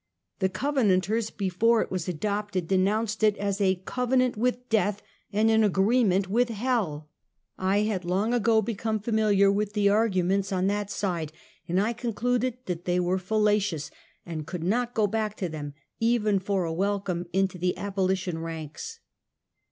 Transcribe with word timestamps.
The 0.39 0.49
Covenanters, 0.49 1.29
before 1.29 1.83
it 1.83 1.91
was 1.91 2.07
adopted, 2.07 2.67
denounced 2.67 3.21
it 3.21 3.37
as 3.37 3.61
a" 3.61 3.83
Covenant 3.85 4.35
with 4.35 4.67
death 4.67 5.03
and 5.31 5.51
an 5.51 5.63
agreement 5.63 6.27
with 6.27 6.49
hell." 6.49 7.11
I 7.59 7.81
had 7.81 8.03
long 8.03 8.33
ago 8.33 8.63
become 8.63 8.99
familiar 8.99 9.51
with 9.51 9.73
the 9.73 9.89
arguments 9.89 10.51
on 10.51 10.65
that 10.65 10.89
side, 10.89 11.31
and 11.67 11.79
I 11.79 11.93
concluded 11.93 12.57
they 12.65 12.99
were 12.99 13.19
fallacious, 13.19 13.91
and 14.25 14.47
could 14.47 14.63
not 14.63 14.95
go 14.95 15.05
back 15.05 15.37
to 15.37 15.47
them 15.49 15.75
even 15.99 16.39
for 16.39 16.63
a 16.65 16.73
welcome 16.73 17.27
into 17.31 17.59
the 17.59 17.77
abolition 17.77 18.39
ranks. 18.39 19.01